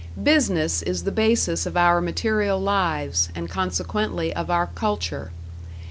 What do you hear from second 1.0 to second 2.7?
the basis of our material